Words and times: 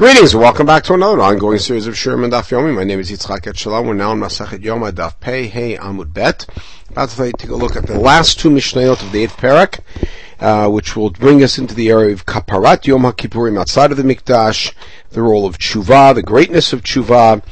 Greetings 0.00 0.32
and 0.32 0.40
welcome 0.40 0.64
back 0.64 0.82
to 0.84 0.94
another 0.94 1.20
ongoing 1.20 1.58
series 1.58 1.86
of 1.86 1.94
Sherman 1.94 2.30
Daf 2.30 2.48
Yomi. 2.48 2.74
My 2.74 2.84
name 2.84 3.00
is 3.00 3.10
Yitzchak 3.10 3.40
Etshalom. 3.40 3.86
We're 3.86 3.92
now 3.92 4.12
in 4.12 4.18
Masachet 4.18 4.64
Yom 4.64 4.80
Daf 4.80 5.20
Pei 5.20 5.46
Hey 5.46 5.76
Amud 5.76 6.14
Bet. 6.14 6.46
About 6.88 7.10
to 7.10 7.32
take 7.32 7.50
a 7.50 7.54
look 7.54 7.76
at 7.76 7.86
the 7.86 8.00
last 8.00 8.40
two 8.40 8.48
Mishnayot 8.48 9.02
of 9.02 9.12
the 9.12 9.24
eighth 9.24 9.36
parak, 9.36 9.80
uh, 10.40 10.70
which 10.70 10.96
will 10.96 11.10
bring 11.10 11.42
us 11.42 11.58
into 11.58 11.74
the 11.74 11.90
area 11.90 12.14
of 12.14 12.24
Kaparat 12.24 12.86
Yom 12.86 13.02
HaKippurim 13.02 13.60
outside 13.60 13.90
of 13.90 13.98
the 13.98 14.02
Mikdash, 14.02 14.72
the 15.10 15.20
role 15.20 15.44
of 15.44 15.58
Tshuva, 15.58 16.14
the 16.14 16.22
greatness 16.22 16.72
of 16.72 16.80
Tshuva, 16.80 17.42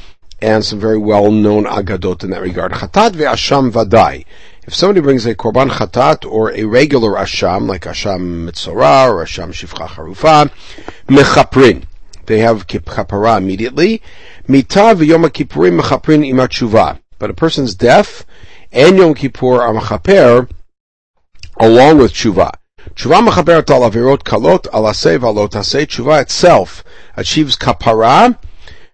and 0.41 0.65
some 0.65 0.79
very 0.79 0.97
well-known 0.97 1.65
agadot 1.65 2.23
in 2.23 2.31
that 2.31 2.41
regard. 2.41 2.71
Chatat 2.71 3.11
ve'asham 3.11 3.71
vadai. 3.71 4.25
If 4.63 4.73
somebody 4.73 5.01
brings 5.01 5.27
a 5.27 5.35
korban 5.35 5.69
chatat 5.69 6.25
or 6.25 6.51
a 6.53 6.63
regular 6.63 7.11
asham, 7.11 7.67
like 7.67 7.83
asham 7.83 8.49
mitzorah 8.49 9.07
or 9.07 9.23
asham 9.23 9.49
shifcha 9.49 9.87
harufa, 9.87 10.49
mechaprin 11.07 11.85
they 12.29 12.39
have 12.39 12.67
kapara 12.67 13.37
immediately. 13.37 14.01
Mita 14.47 14.95
v'yom 14.95 15.27
kippurim 15.29 15.81
mechaprin 15.81 16.23
imat 16.31 16.99
But 17.17 17.29
a 17.31 17.33
person's 17.33 17.75
death 17.75 18.23
and 18.71 18.97
Yom 18.97 19.15
Kippur 19.15 19.61
are 19.61 19.73
mechaper 19.73 20.47
along 21.59 21.97
with 21.97 22.13
tshuva. 22.13 22.51
Tshuva 22.93 23.27
mechaper 23.27 23.65
tal 23.65 23.81
avirot 23.81 24.23
kalot 24.23 24.67
alasei 24.71 25.17
v'alotasei. 25.17 25.87
Tshuva 25.87 26.21
itself 26.21 26.83
achieves 27.17 27.57
kapara 27.57 28.37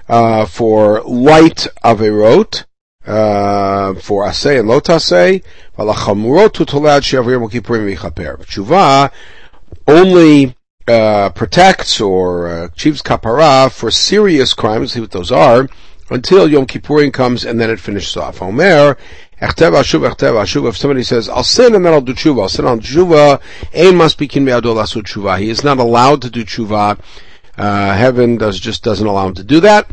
uh, 0.08 0.46
for 0.46 1.02
light 1.02 1.68
avirot, 1.84 2.64
uh, 3.06 3.96
for 3.96 4.24
asay 4.24 4.62
and 4.62 4.70
lotasei. 4.70 5.44
V'lachamurot 5.78 6.54
tutolad 6.54 7.04
she'avir 7.04 7.32
Yom 7.32 7.50
Kippurim 7.50 7.94
mechaper. 7.94 8.38
Tshuva 8.46 9.12
only 9.88 10.56
uh, 10.88 11.30
protects 11.30 12.00
or 12.00 12.48
uh, 12.48 12.66
achieves 12.66 13.02
kapara 13.02 13.72
for 13.72 13.90
serious 13.92 14.54
crimes, 14.54 14.94
see 14.94 15.00
what 15.00 15.12
those 15.12 15.32
are, 15.32 15.68
until 16.10 16.50
Yom 16.50 16.68
Kippurim 16.68 17.12
comes 17.12 17.44
and 17.46 17.60
then 17.60 17.70
it 17.70 17.80
finishes 17.80 18.16
off. 18.16 18.42
Omer, 18.42 18.98
Echtev 19.42 19.74
Ashuv, 19.74 20.10
Echtev 20.10 20.34
Ashuv, 20.34 20.70
if 20.70 20.78
somebody 20.78 21.04
says, 21.04 21.28
I'll 21.28 21.44
sin 21.44 21.76
and 21.76 21.86
then 21.86 21.94
I'll 21.94 22.02
do 22.02 22.14
tshuva, 22.14 22.44
I'll 22.44 22.50
sin 22.50 22.66
on 22.66 22.80
tshuva, 22.80 23.42
ein 23.74 23.96
must 23.96 24.18
be 24.18 24.28
asu 24.28 25.02
tshuva. 25.02 25.40
He 25.40 25.50
is 25.50 25.64
not 25.64 25.78
allowed 25.80 26.22
to 26.22 26.30
do 26.30 26.46
tshuva. 26.46 27.00
Uh, 27.58 27.94
heaven 27.94 28.38
does, 28.38 28.60
just 28.60 28.84
doesn't 28.84 29.08
allow 29.08 29.28
him 29.28 29.34
to 29.36 29.44
do 29.44 29.60
that. 29.62 29.90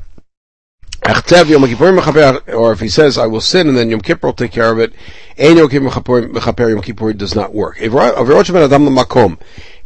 Or 1.04 2.72
if 2.72 2.80
he 2.80 2.88
says, 2.88 3.18
I 3.18 3.26
will 3.26 3.40
sin 3.40 3.68
and 3.68 3.76
then 3.76 3.90
Yom 3.90 4.00
Kippur 4.00 4.28
will 4.28 4.34
take 4.34 4.52
care 4.52 4.70
of 4.70 4.78
it, 4.78 4.92
ein 5.36 5.56
Yom 5.56 5.68
Kippur 5.68 7.12
does 7.12 7.34
not 7.34 7.52
work. 7.52 7.78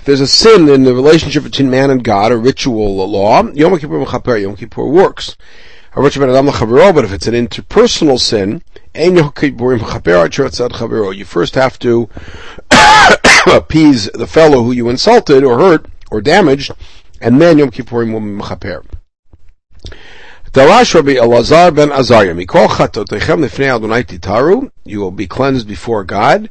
There's 0.06 0.20
a 0.20 0.28
sin 0.28 0.68
in 0.68 0.84
the 0.84 0.94
relationship 0.94 1.42
between 1.42 1.68
man 1.68 1.90
and 1.90 2.04
God, 2.04 2.30
a 2.30 2.36
ritual 2.36 3.02
a 3.02 3.06
law, 3.06 3.42
Yom 3.42 3.76
Kippur 3.76 3.98
Mechaper, 3.98 4.40
Yom 4.40 4.54
Kippur 4.54 4.86
works. 4.86 5.36
But 5.96 6.04
if 6.06 6.16
it's 7.12 7.26
an 7.26 7.34
interpersonal 7.34 8.20
sin, 8.20 8.62
you 11.12 11.24
first 11.24 11.54
have 11.56 11.78
to 11.80 12.08
appease 13.52 14.08
the 14.12 14.28
fellow 14.28 14.62
who 14.62 14.70
you 14.70 14.88
insulted 14.88 15.42
or 15.42 15.58
hurt 15.58 15.86
or 16.12 16.20
damaged, 16.20 16.70
and 17.20 17.42
then 17.42 17.58
Yom 17.58 17.72
Kippurim 17.72 18.12
will 18.12 18.20
mechaper. 18.20 18.86
Darash 20.52 20.94
Rabbi 20.94 21.14
Elazar 21.14 21.74
ben 21.74 21.90
Azariah, 21.90 22.32
you 24.84 25.00
will 25.00 25.10
be 25.10 25.26
cleansed 25.26 25.66
before 25.66 26.04
God. 26.04 26.48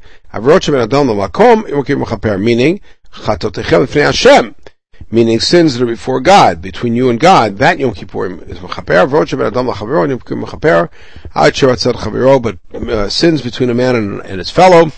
Meaning, 2.38 2.81
Chatotechem 3.16 3.88
Fnei 3.88 4.05
Hashem, 4.05 4.55
meaning 5.09 5.39
sins 5.39 5.73
that 5.73 5.83
are 5.83 5.88
before 5.88 6.19
God, 6.19 6.61
between 6.61 6.95
you 6.95 7.09
and 7.09 7.19
God, 7.19 7.58
that 7.58 7.80
Yom 7.80 7.94
Kippur 7.94 8.25
is 8.44 8.59
mechaper, 8.59 9.08
v'rot 9.08 9.27
sheben 9.27 9.47
adam 9.47 9.67
lachavero, 9.67 10.08
Yom 10.09 10.19
Kippur 10.19 10.35
mechaper, 10.35 10.89
ad 11.33 11.53
chavero, 11.53 12.41
but 12.41 12.58
uh, 12.89 13.09
sins 13.09 13.41
between 13.41 13.69
a 13.69 13.73
man 13.73 13.95
and, 13.95 14.21
and 14.21 14.39
his 14.39 14.49
fellow 14.49 14.91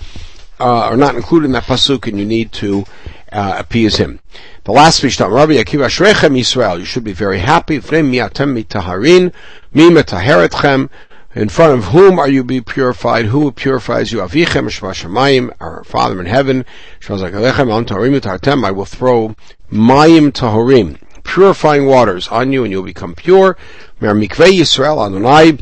uh, 0.60 0.64
are 0.64 0.98
not 0.98 1.16
included 1.16 1.46
in 1.46 1.52
that 1.52 1.64
pasuk, 1.64 2.08
and 2.08 2.18
you 2.18 2.26
need 2.26 2.52
to 2.52 2.84
uh, 3.32 3.56
appease 3.60 3.98
him. 3.98 4.20
The 4.64 4.72
last 4.72 5.04
Mishnah, 5.04 5.30
Rabbi 5.30 5.54
Akiva 5.54 5.86
Shrechem 5.88 6.38
Yisrael, 6.38 6.80
you 6.80 6.86
should 6.86 7.04
be 7.04 7.14
very 7.14 7.40
happy, 7.40 7.78
v'nei 7.80 8.30
miatem 8.30 8.62
mitaharin, 8.62 9.32
mi 9.74 9.90
metaheretchem, 9.90 10.90
in 11.38 11.50
front 11.50 11.78
of 11.78 11.86
whom 11.86 12.18
are 12.18 12.28
you 12.28 12.44
be 12.44 12.62
purified? 12.62 13.26
Who 13.26 13.52
purifies 13.52 14.12
you? 14.12 14.20
Avichem 14.20 14.68
Shemayim, 14.70 15.54
our 15.60 15.84
Father 15.84 16.20
in 16.20 16.26
heaven. 16.26 16.66
I 17.08 18.72
will 18.72 18.86
throw 18.86 19.36
Mayim 19.72 20.32
Tahorim, 20.32 20.98
purifying 21.24 21.86
waters 21.86 22.28
on 22.30 22.52
you, 22.52 22.64
and 22.64 22.72
you'll 22.72 22.82
become 22.82 23.14
pure. 23.14 23.56
Mer 24.00 24.16
Mikveh 24.16 24.60
Yisrael 24.60 25.06
Adonai 25.06 25.60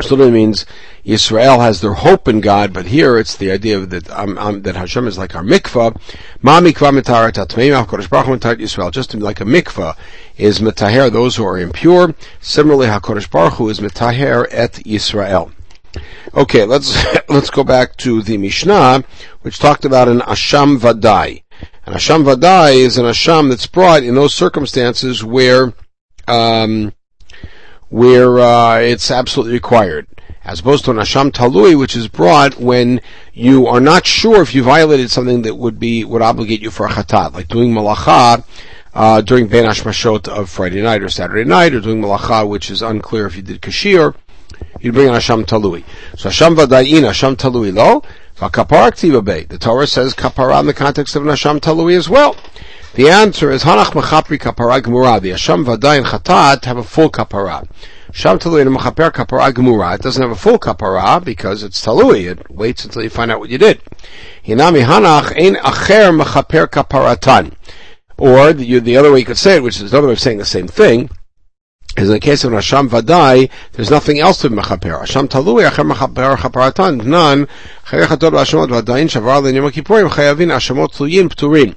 so 0.00 0.16
means 0.16 0.66
Israel 1.04 1.60
has 1.60 1.80
their 1.80 1.92
hope 1.92 2.26
in 2.26 2.40
God, 2.40 2.72
but 2.72 2.86
here 2.86 3.16
it's 3.16 3.36
the 3.36 3.50
idea 3.50 3.78
that 3.86 4.10
um, 4.10 4.36
um, 4.38 4.62
that 4.62 4.74
Hashem 4.74 5.06
is 5.06 5.16
like 5.16 5.36
our 5.36 5.42
mikvah. 5.42 5.96
Ma 6.42 6.60
mikvah 6.60 7.00
Yisrael. 8.58 8.90
Just 8.90 9.14
like 9.14 9.40
a 9.40 9.44
mikvah 9.44 9.96
is 10.36 10.58
mitaher 10.58 11.12
those 11.12 11.36
who 11.36 11.46
are 11.46 11.58
impure. 11.58 12.14
Similarly, 12.40 12.88
HaKadosh 12.88 13.30
Baruch 13.30 13.54
Hu 13.54 13.68
is 13.68 13.78
mitaher 13.78 14.46
et 14.50 14.72
Yisrael. 14.84 15.52
Okay, 16.34 16.64
let's 16.64 16.96
let's 17.28 17.50
go 17.50 17.62
back 17.62 17.96
to 17.98 18.22
the 18.22 18.36
Mishnah, 18.36 19.04
which 19.42 19.60
talked 19.60 19.84
about 19.84 20.08
an 20.08 20.20
asham 20.20 20.78
vadai. 20.78 21.44
An 21.86 21.94
asham 21.94 22.24
vadai 22.24 22.76
is 22.76 22.98
an 22.98 23.04
asham 23.04 23.48
that's 23.48 23.68
brought 23.68 24.02
in 24.02 24.16
those 24.16 24.34
circumstances 24.34 25.22
where 25.22 25.72
um, 26.26 26.92
where 27.94 28.40
uh, 28.40 28.76
it's 28.78 29.08
absolutely 29.12 29.54
required, 29.54 30.04
as 30.42 30.58
opposed 30.58 30.84
to 30.84 30.90
an 30.90 30.96
asham 30.96 31.30
talui, 31.30 31.78
which 31.78 31.94
is 31.94 32.08
brought 32.08 32.58
when 32.58 33.00
you 33.32 33.68
are 33.68 33.78
not 33.78 34.04
sure 34.04 34.42
if 34.42 34.52
you 34.52 34.64
violated 34.64 35.08
something 35.08 35.42
that 35.42 35.54
would 35.54 35.78
be 35.78 36.04
would 36.04 36.20
obligate 36.20 36.60
you 36.60 36.72
for 36.72 36.86
a 36.86 36.88
chatat, 36.88 37.34
like 37.34 37.46
doing 37.46 37.72
malacha 37.72 38.44
uh, 38.94 39.20
during 39.20 39.46
ben 39.46 39.64
hashmashot 39.64 40.26
of 40.26 40.50
Friday 40.50 40.82
night 40.82 41.04
or 41.04 41.08
Saturday 41.08 41.44
night, 41.44 41.72
or 41.72 41.80
doing 41.80 42.02
malacha, 42.02 42.48
which 42.48 42.68
is 42.68 42.82
unclear 42.82 43.26
if 43.26 43.36
you 43.36 43.42
did 43.42 43.62
kashir. 43.62 44.16
You 44.80 44.90
bring 44.90 45.06
an 45.06 45.14
asham 45.14 45.44
talui. 45.44 45.84
So 46.18 46.30
asham 46.30 46.56
vadayin, 46.56 47.02
asham 47.02 47.36
talui 47.36 47.72
lo. 47.72 48.02
The 48.40 49.58
Torah 49.60 49.86
says 49.86 50.14
kapara 50.14 50.58
in 50.58 50.66
the 50.66 50.74
context 50.74 51.14
of 51.14 51.24
an 51.24 51.32
asham 51.32 51.60
talui 51.60 51.96
as 51.96 52.08
well. 52.08 52.34
The 52.94 53.08
answer 53.08 53.50
is 53.50 53.64
Hanach 53.64 53.86
Mechapri 53.86 54.38
Kapara 54.38 54.80
Gemura. 54.80 55.20
The 55.20 55.30
Asham 55.30 55.64
Vaday 55.64 55.98
and 55.98 56.06
Chatat 56.06 56.64
have 56.64 56.76
a 56.76 56.84
full 56.84 57.10
Kapara. 57.10 57.68
Sham 58.12 58.38
Talui 58.38 58.60
and 58.60 58.70
Mechaper 58.70 59.10
Kapara 59.10 59.52
Gemura. 59.52 59.96
It 59.96 60.02
doesn't 60.02 60.22
have 60.22 60.30
a 60.30 60.36
full 60.36 60.60
Kapara 60.60 61.24
because 61.24 61.64
it's 61.64 61.84
Talui. 61.84 62.30
It 62.30 62.48
waits 62.48 62.84
until 62.84 63.02
you 63.02 63.10
find 63.10 63.32
out 63.32 63.40
what 63.40 63.50
you 63.50 63.58
did. 63.58 63.82
Hinami 64.46 64.84
Hanach 64.84 65.36
Ein 65.36 65.56
Acher 65.56 66.16
Mechaper 66.22 66.68
Kaparatan. 66.68 67.54
Or 68.16 68.52
the, 68.52 68.78
the 68.78 68.96
other 68.96 69.10
way 69.10 69.18
you 69.18 69.24
could 69.24 69.38
say 69.38 69.56
it, 69.56 69.64
which 69.64 69.80
is 69.80 69.92
another 69.92 70.06
way 70.06 70.12
of 70.12 70.20
saying 70.20 70.38
the 70.38 70.44
same 70.44 70.68
thing, 70.68 71.10
is 71.96 72.06
in 72.06 72.14
the 72.14 72.20
case 72.20 72.44
of 72.44 72.52
an 72.52 72.60
Asham 72.60 72.88
Vadai, 72.88 73.50
there's 73.72 73.90
nothing 73.90 74.20
else 74.20 74.38
to 74.42 74.50
Mechaper. 74.50 75.02
Asham 75.02 75.26
Talui, 75.26 75.68
Acher 75.68 75.92
Mechaper 75.92 76.36
Kaparatan, 76.36 77.04
None, 77.04 77.48
Shavar 77.86 78.06
Chayavin, 80.10 81.74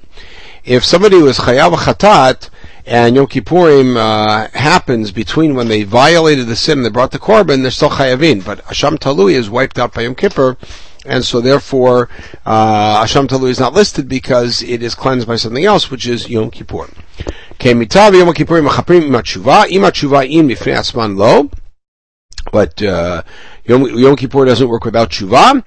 if 0.68 0.84
somebody 0.84 1.16
was 1.16 1.38
chayav 1.38 1.74
chatat 1.76 2.50
and 2.84 3.16
Yom 3.16 3.26
Kippurim 3.26 3.96
uh, 3.96 4.48
happens 4.52 5.10
between 5.12 5.54
when 5.54 5.68
they 5.68 5.82
violated 5.82 6.46
the 6.46 6.56
sin 6.56 6.78
and 6.78 6.84
they 6.84 6.90
brought 6.90 7.10
the 7.10 7.18
korban, 7.18 7.62
they're 7.62 7.70
still 7.70 7.88
chayavin. 7.88 8.44
But 8.44 8.62
Asham 8.66 8.98
Talui 8.98 9.32
is 9.32 9.48
wiped 9.48 9.78
out 9.78 9.94
by 9.94 10.02
Yom 10.02 10.14
Kippur, 10.14 10.58
and 11.06 11.24
so 11.24 11.40
therefore 11.40 12.10
uh, 12.44 13.02
Asham 13.02 13.26
Talui 13.26 13.48
is 13.48 13.58
not 13.58 13.72
listed 13.72 14.08
because 14.08 14.62
it 14.62 14.82
is 14.82 14.94
cleansed 14.94 15.26
by 15.26 15.36
something 15.36 15.64
else, 15.64 15.90
which 15.90 16.06
is 16.06 16.28
Yom 16.28 16.50
Kippur. 16.50 16.90
But 22.52 22.82
uh, 22.82 23.22
Yom, 23.64 23.98
Yom 23.98 24.16
Kippur 24.16 24.44
doesn't 24.44 24.68
work 24.68 24.84
without 24.84 25.10
tshuva. 25.10 25.64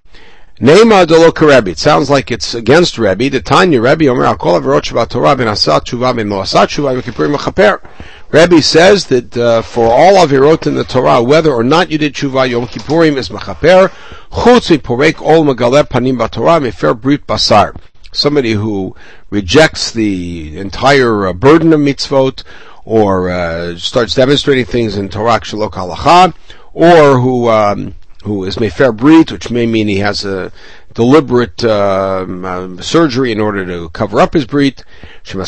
Neima 0.61 1.07
dolo 1.07 1.31
Rebbe. 1.31 1.71
It 1.71 1.79
sounds 1.79 2.11
like 2.11 2.29
it's 2.29 2.53
against 2.53 2.99
Rebbe. 2.99 3.31
The 3.31 3.41
Tanya 3.41 3.81
Rebbe 3.81 4.07
Omer 4.07 4.25
Al 4.25 4.37
Kol 4.37 4.61
Averot 4.61 4.83
Shabbat 4.83 5.09
Torah 5.09 5.35
Ben 5.35 5.47
Asat 5.47 5.85
Tshuva 5.85 6.15
Ben 6.15 6.29
Lo 6.29 6.43
Asat 6.43 6.67
Tshuva 6.67 6.93
Ben 6.93 7.01
Kippur 7.01 7.27
Mechaper. 7.29 7.81
Rebbe 8.29 8.61
says 8.61 9.07
that 9.07 9.35
uh, 9.35 9.63
for 9.63 9.87
all 9.87 10.17
of 10.17 10.31
your 10.31 10.45
in 10.67 10.75
the 10.75 10.83
Torah, 10.83 11.23
whether 11.23 11.51
or 11.51 11.63
not 11.63 11.89
you 11.89 11.97
did 11.97 12.13
Tshuva 12.13 12.47
Yom 12.47 12.67
Kippurim 12.67 13.17
is 13.17 13.29
Mechaper. 13.29 13.89
Chutz 14.29 14.77
Porek 14.77 15.19
Ol 15.19 15.45
Megaler 15.45 15.81
Panim 15.81 16.19
BaTorah 16.19 16.61
Mefer 16.61 16.93
Brit 16.93 17.25
Basar. 17.25 17.75
Somebody 18.13 18.51
who 18.51 18.95
rejects 19.31 19.89
the 19.89 20.55
entire 20.59 21.25
uh, 21.25 21.33
burden 21.33 21.73
of 21.73 21.79
mitzvot, 21.79 22.43
or 22.85 23.31
uh, 23.31 23.75
starts 23.77 24.13
demonstrating 24.13 24.65
things 24.65 24.95
in 24.95 25.09
Torah 25.09 25.39
Shalok 25.39 25.71
Halacha, 25.71 26.35
or 26.73 27.19
who 27.19 27.49
um, 27.49 27.95
who 28.23 28.43
is 28.43 28.57
Mefer 28.57 28.95
Brit, 28.95 29.31
which 29.31 29.49
may 29.49 29.65
mean 29.65 29.87
he 29.87 29.97
has 29.97 30.25
a 30.25 30.51
deliberate 30.93 31.63
um, 31.63 32.45
uh, 32.45 32.81
surgery 32.81 33.31
in 33.31 33.39
order 33.39 33.65
to 33.65 33.89
cover 33.89 34.19
up 34.19 34.33
his 34.33 34.45
Brit. 34.45 34.83
Even 35.27 35.41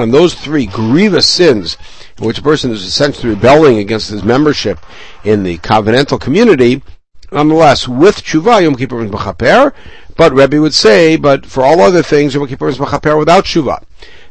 on 0.00 0.10
those 0.10 0.34
three 0.34 0.66
grievous 0.66 1.26
sins, 1.26 1.76
in 2.18 2.26
which 2.26 2.38
a 2.38 2.42
person 2.42 2.70
is 2.70 2.84
essentially 2.84 3.30
rebelling 3.30 3.78
against 3.78 4.10
his 4.10 4.22
membership 4.22 4.78
in 5.24 5.42
the 5.42 5.58
covenantal 5.58 6.20
community, 6.20 6.82
nonetheless, 7.30 7.86
with 7.86 8.22
tshuva, 8.22 8.62
Yom 8.62 8.76
Kippur 8.76 9.04
is 9.04 9.10
mechaper, 9.10 9.72
but 10.16 10.32
Rebbe 10.32 10.60
would 10.60 10.74
say, 10.74 11.16
but 11.16 11.44
for 11.44 11.64
all 11.64 11.80
other 11.80 12.02
things, 12.02 12.34
Yom 12.34 12.46
Kippur 12.46 12.68
is 12.68 12.78
mechaper 12.78 13.18
without 13.18 13.44
tshuva. 13.44 13.82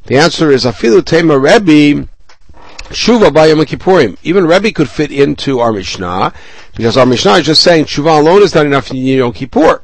The 0.06 0.18
answer 0.18 0.52
is, 0.52 0.66
afilu 0.66 1.06
tema 1.06 1.38
Rebbe, 1.38 2.08
Shuva 2.90 3.34
by 3.34 3.48
Yom 3.48 3.60
Kippurim. 3.60 4.18
Even 4.24 4.46
Rebbe 4.46 4.72
could 4.72 4.90
fit 4.90 5.12
into 5.12 5.60
our 5.60 5.74
Mishnah, 5.74 6.34
because 6.76 6.96
our 6.96 7.06
Mishnah 7.06 7.34
is 7.34 7.46
just 7.46 7.62
saying 7.62 7.86
Shuva 7.86 8.20
alone 8.20 8.42
is 8.42 8.56
not 8.56 8.66
enough 8.66 8.92
in 8.92 8.98
Yom 8.98 9.34
Kippur. 9.34 9.82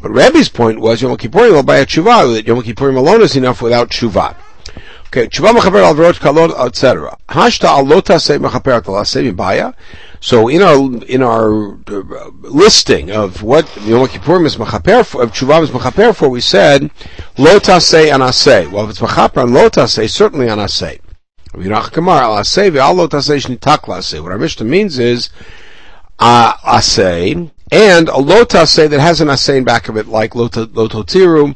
But 0.00 0.10
Rebbe's 0.10 0.48
point 0.48 0.80
was 0.80 1.02
Yom 1.02 1.16
Kippurim 1.16 1.52
will 1.52 1.62
buy 1.64 1.78
a 1.78 1.86
Shuva, 1.86 2.32
that 2.34 2.46
Yom 2.46 2.62
Kippurim 2.62 2.96
alone 2.96 3.22
is 3.22 3.36
enough 3.36 3.60
without 3.60 3.90
Shuva. 3.90 4.36
Okay, 5.08 5.28
Shuva 5.28 5.52
mechaper 5.52 5.82
al 5.82 5.94
verot 5.94 6.18
kalot, 6.18 6.66
etc. 6.66 7.16
Hashta 7.28 7.68
alota 7.68 8.20
se 8.20 8.38
mechaper 8.38 8.86
al 8.86 9.04
se 9.04 9.30
baya. 9.30 9.72
So 10.20 10.48
in 10.48 10.62
our 10.62 10.76
in 11.06 11.22
our 11.22 11.74
uh, 11.86 12.30
listing 12.42 13.10
of 13.10 13.42
what 13.42 13.64
Yom 13.82 14.06
Kippurim 14.08 14.46
is 14.46 14.56
mechaper 14.56 15.04
for, 15.04 15.22
of 15.22 15.30
is 15.30 15.70
mechaper 15.70 16.14
for, 16.14 16.28
we 16.28 16.40
said 16.40 16.90
lota 17.36 17.80
se 17.80 18.10
anase. 18.10 18.70
Well, 18.70 18.84
if 18.84 18.90
it's 18.90 19.00
mechaper 19.00 19.42
on 19.42 19.52
lota 19.52 19.86
se, 19.86 20.06
certainly 20.06 20.46
anase. 20.46 21.00
What 21.54 21.64
Mishnah 24.40 24.64
means 24.64 24.98
is 24.98 25.30
uh, 26.18 26.52
asay 26.54 27.50
and 27.70 28.08
a 28.08 28.18
lota 28.18 28.66
say 28.66 28.88
that 28.88 28.98
has 29.00 29.20
an 29.20 29.28
asay 29.28 29.58
in 29.58 29.64
back 29.64 29.88
of 29.88 29.96
it, 29.96 30.08
like 30.08 30.32
lototiru, 30.32 31.54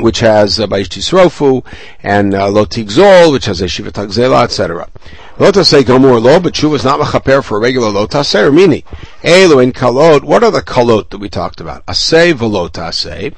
which 0.00 0.20
has 0.20 0.60
uh, 0.60 0.66
Baishti 0.66 1.64
and 2.02 2.34
uh, 2.34 2.48
Lotigzol, 2.48 3.32
which 3.32 3.46
has 3.46 3.60
a 3.60 3.68
Shiva 3.68 3.90
Tagzela, 3.90 4.44
etc. 4.44 4.88
Lota 5.38 5.64
say 5.64 5.82
Gomor 5.82 6.22
Lo, 6.22 6.38
but 6.38 6.52
Shuva 6.54 6.74
is 6.74 6.84
not 6.84 7.00
Machaper 7.00 7.42
for 7.42 7.56
a 7.56 7.60
regular 7.60 7.88
Lota 7.88 8.22
say, 8.22 8.42
or 8.42 8.52
Mini. 8.52 8.82
Elu 9.22 9.62
in 9.62 9.72
Kalot, 9.72 10.24
what 10.24 10.44
are 10.44 10.50
the 10.50 10.60
Kalot 10.60 11.10
that 11.10 11.18
we 11.18 11.28
talked 11.28 11.60
about? 11.60 11.84
Asay 11.86 12.94
say. 12.94 13.32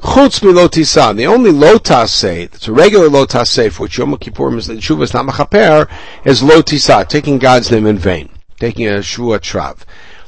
Chutz 0.00 0.40
milotisan. 0.40 1.16
The 1.16 1.26
only 1.26 1.50
lotas 1.50 2.50
that's 2.50 2.68
a 2.68 2.72
regular 2.72 3.08
lotas 3.08 3.72
for 3.72 3.84
which 3.84 3.98
Yom 3.98 4.16
Kippur 4.18 4.56
is 4.56 4.66
the 4.66 4.74
Shuva 4.74 5.02
is 5.02 5.14
not 5.14 5.26
machaper, 5.26 5.90
is 6.24 6.42
lotisa, 6.42 7.08
taking 7.08 7.38
God's 7.38 7.70
name 7.70 7.86
in 7.86 7.98
vain, 7.98 8.28
taking 8.58 8.86
a 8.86 8.98
shvua 8.98 9.38
trav. 9.38 9.84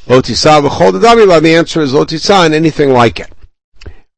Lotisa 0.06 0.66
v'chol 0.66 0.92
the 0.92 1.40
The 1.40 1.54
answer 1.54 1.80
is 1.80 1.92
lotisa 1.92 2.46
and 2.46 2.54
anything 2.54 2.92
like 2.92 3.20
it. 3.20 3.30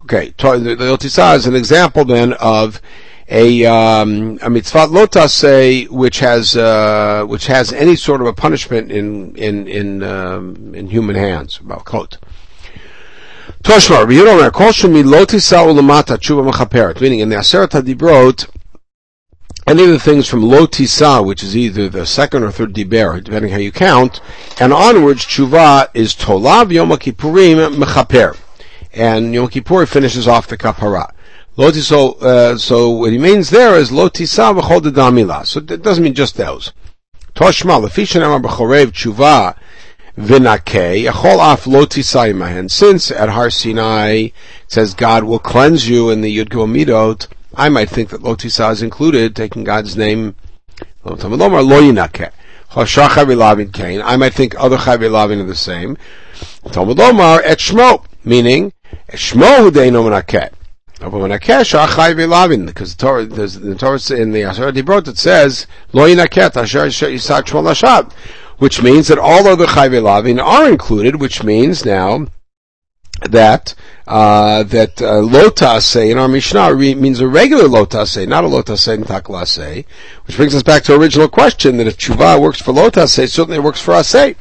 Okay, 0.02 0.28
the 0.28 0.76
lotisa 0.76 1.36
is 1.36 1.46
an 1.46 1.56
example 1.56 2.04
then 2.04 2.32
of 2.34 2.80
a 3.28 3.64
um, 3.64 4.38
a 4.42 4.50
mitzvah 4.50 4.86
lotase 4.86 5.88
which 5.88 6.18
has 6.18 6.56
uh, 6.56 7.24
which 7.26 7.46
has 7.46 7.72
any 7.72 7.96
sort 7.96 8.20
of 8.20 8.26
a 8.26 8.32
punishment 8.32 8.90
in 8.90 9.34
in 9.36 9.66
in 9.68 10.02
um, 10.02 10.74
in 10.74 10.88
human 10.88 11.16
hands. 11.16 11.58
About 11.58 11.84
quote. 11.84 12.18
Toshma, 13.62 14.00
Rabbi 14.00 14.12
Yehuda 14.12 14.38
Omer, 14.38 14.50
Kol 14.50 14.68
Shemi 14.68 15.04
Lo 15.04 15.26
Tisa 15.26 15.58
Ulamata 15.58 16.16
Tshuva 16.16 16.50
Mechaperet, 16.50 17.00
meaning 17.02 17.18
in 17.18 17.28
the 17.28 17.36
Aseret 17.36 17.68
HaDibrot, 17.68 18.48
any 19.66 19.84
of 19.84 19.90
the 19.90 19.98
things 19.98 20.26
from 20.26 20.42
Lo 20.42 20.66
Tisa, 20.66 21.24
which 21.24 21.42
is 21.42 21.54
either 21.54 21.90
the 21.90 22.06
second 22.06 22.42
or 22.42 22.50
third 22.50 22.72
Diber, 22.72 23.22
depending 23.22 23.52
how 23.52 23.58
you 23.58 23.70
count, 23.70 24.22
and 24.58 24.72
onwards, 24.72 25.26
Tshuva 25.26 25.90
is 25.92 26.14
Tolav 26.14 26.72
Yom 26.72 26.88
Kippurim 26.88 27.76
Mechaper. 27.76 28.34
And 28.94 29.34
Yom 29.34 29.48
Kippur 29.48 29.84
finishes 29.84 30.26
off 30.26 30.46
the 30.46 30.56
Kapara. 30.56 31.12
Loti, 31.56 31.80
so, 31.80 32.14
uh, 32.14 32.56
so 32.56 32.88
what 32.88 33.12
he 33.12 33.18
means 33.18 33.50
there 33.50 33.76
is 33.76 33.92
Lo 33.92 34.08
Tisa 34.08 34.58
V'chol 34.58 34.80
Damila. 34.80 35.44
So 35.46 35.60
it 35.60 35.82
doesn't 35.82 36.02
mean 36.02 36.14
just 36.14 36.36
those. 36.36 36.72
Toshma, 37.34 37.86
Lefishan 37.86 38.24
Amar 38.24 38.40
B'chorev 38.40 38.86
Tshuva, 38.86 39.54
Vinake, 40.20 41.06
Echol 41.06 41.40
af 41.40 41.66
lo 41.66 41.86
And 42.44 42.70
since 42.70 43.10
at 43.10 43.30
Har 43.30 43.48
Sinai 43.48 44.28
says 44.68 44.92
God 44.92 45.24
will 45.24 45.38
cleanse 45.38 45.88
you 45.88 46.10
in 46.10 46.20
the 46.20 46.36
Yud 46.36 46.48
Midot, 46.48 47.26
I 47.54 47.70
might 47.70 47.88
think 47.88 48.10
that 48.10 48.22
lo 48.22 48.34
is 48.34 48.82
included, 48.82 49.34
taking 49.34 49.64
God's 49.64 49.96
name. 49.96 50.34
Lo 51.04 51.16
yinake. 51.16 52.30
I 52.72 54.16
might 54.16 54.34
think 54.34 54.54
other 54.58 54.76
chavilavin 54.76 55.40
are 55.40 55.44
the 55.44 55.56
same. 55.56 55.96
Talmud 56.70 56.98
Lomar 56.98 57.40
et 57.42 57.58
shmo, 57.58 58.04
meaning 58.22 58.72
shmo 59.12 59.70
hudeino 59.70 60.04
menakeh. 60.04 60.50
Because 62.66 62.94
the 62.94 63.02
Torah, 63.02 63.24
the 63.24 63.74
Torah 63.74 64.20
in 64.20 64.32
the 64.32 64.42
Asher 64.42 64.70
Dibrot 64.70 65.08
it 65.08 65.16
says, 65.16 65.66
Lo 65.94 66.06
yinaket 66.06 66.56
asher 66.56 66.86
yisak 66.86 67.44
shmo 67.44 67.62
lashab 67.64 68.12
which 68.60 68.82
means 68.82 69.08
that 69.08 69.18
all 69.18 69.48
other 69.48 69.64
chayve 69.64 70.02
lavin 70.02 70.38
are 70.38 70.68
included, 70.68 71.18
which 71.18 71.42
means 71.42 71.86
now 71.86 72.26
that 73.22 73.74
uh, 74.06 74.62
that 74.64 75.00
uh, 75.00 75.14
lotase 75.14 76.10
in 76.10 76.18
our 76.18 76.28
Mishnah 76.28 76.74
means 76.74 77.20
a 77.20 77.26
regular 77.26 77.64
lotase, 77.64 78.28
not 78.28 78.44
a 78.44 78.46
lotase 78.46 78.94
in 78.94 79.04
taklase, 79.04 79.86
which 80.26 80.36
brings 80.36 80.54
us 80.54 80.62
back 80.62 80.82
to 80.82 80.94
original 80.94 81.26
question 81.26 81.78
that 81.78 81.86
if 81.86 81.96
tshuva 81.96 82.38
works 82.38 82.60
for 82.60 82.72
lotase, 82.72 83.30
certainly 83.30 83.56
it 83.56 83.62
works 83.62 83.80
for 83.80 83.94
asay. 83.94 84.36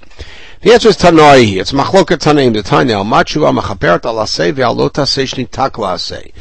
The 0.62 0.74
answer 0.74 0.90
is 0.90 0.98
tanoi. 0.98 1.58
It's 1.58 1.72
machloket 1.72 2.18
taneim 2.18 2.54
the 2.54 2.62
tanel 2.62 3.06
machuva 3.06 3.58
machaperet 3.58 4.04
al 4.04 4.16
asay 4.16 4.52
ve'al 4.52 4.76
lotase 4.76 5.24
shni 5.24 5.50
taklase. 5.50 6.34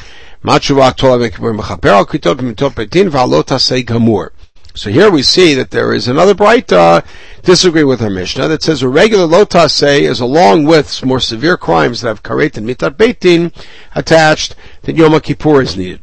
Machuva 0.42 0.96
tola 0.96 1.30
mechaper 1.30 1.90
al 1.90 2.06
kitot 2.06 2.38
mitot 2.40 2.74
petin 2.74 3.08
ve'al 3.08 3.30
lotase 3.30 3.84
gamur. 3.84 4.30
So 4.78 4.90
here 4.90 5.10
we 5.10 5.24
see 5.24 5.54
that 5.54 5.72
there 5.72 5.92
is 5.92 6.06
another 6.06 6.34
bright 6.34 6.72
uh, 6.72 7.00
disagree 7.42 7.82
with 7.82 8.00
our 8.00 8.10
Mishnah 8.10 8.46
that 8.46 8.62
says 8.62 8.80
a 8.80 8.88
regular 8.88 9.26
lotas 9.26 9.72
say 9.72 10.04
is 10.04 10.20
along 10.20 10.66
with 10.66 11.04
more 11.04 11.18
severe 11.18 11.56
crimes 11.56 12.00
that 12.00 12.06
have 12.06 12.22
karet 12.22 12.56
and 12.56 12.64
mitat 12.64 12.90
beitin 12.90 13.52
attached 13.96 14.54
that 14.82 14.94
Yom 14.94 15.18
Kippur 15.18 15.62
is 15.62 15.76
needed. 15.76 16.00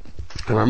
Where 0.47 0.65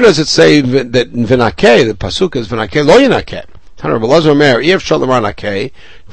does 0.00 0.18
it 0.18 0.26
say 0.26 0.62
that 0.62 1.12
vinake, 1.12 1.86
the 1.86 1.94
pasuk 1.98 2.34
is 2.34 2.48
vinake 2.48 2.82
lo 2.86 2.98
yinake? 2.98 3.44
If 3.76 3.84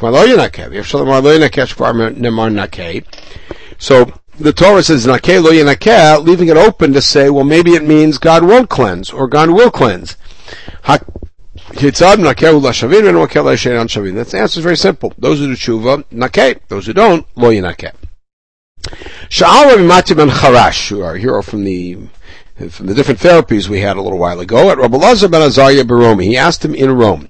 lo 0.02 0.26
if 1.64 1.80
lo. 2.76 3.02
So 3.80 4.14
the 4.44 4.54
Torah 4.54 4.84
says 4.84 5.06
nakeh 5.06 5.44
lo 5.44 5.52
yanakeh, 5.52 6.24
leaving 6.26 6.48
it 6.48 6.58
open 6.58 6.94
to 6.94 7.02
say, 7.02 7.30
well, 7.30 7.44
maybe 7.44 7.72
it 7.72 7.84
means 7.84 8.18
God 8.18 8.44
won't 8.44 8.70
cleanse 8.70 9.12
or 9.12 9.28
God 9.28 9.50
will 9.50 9.72
cleanse. 9.72 10.18
That's 10.86 11.04
the 11.74 11.94
answer 14.40 14.60
is 14.60 14.64
very 14.64 14.78
simple. 14.78 15.14
Those 15.18 15.40
who 15.40 15.48
do 15.48 15.56
tshuva, 15.56 16.04
nakeh. 16.12 16.60
Those 16.68 16.86
who 16.86 16.94
don't, 16.94 17.26
lo 17.36 17.50
yanakeh. 17.50 17.94
Sha'al 19.30 19.68
Rabbi 19.70 19.84
Mati 19.84 20.14
ben 20.14 20.30
Charash, 20.30 20.90
who 20.90 21.02
are 21.02 21.16
hero 21.16 21.42
from 21.42 21.64
the 21.64 21.98
from 22.70 22.88
the 22.88 22.94
different 22.94 23.20
therapies 23.20 23.68
we 23.70 23.80
had 23.80 23.98
a 23.98 24.02
little 24.02 24.20
while 24.20 24.40
ago, 24.40 24.70
at 24.70 24.78
Rabbi 24.78 24.98
Lazar 24.98 25.28
ben 25.30 25.42
Azariah 25.42 25.84
Baromi, 25.84 26.26
he 26.26 26.38
asked 26.38 26.64
him 26.66 26.76
in 26.76 26.92
Rome, 26.92 27.30